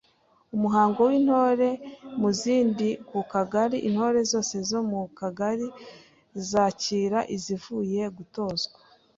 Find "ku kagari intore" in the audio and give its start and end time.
3.07-4.19